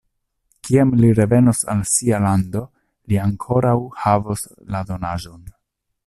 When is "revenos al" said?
1.17-1.83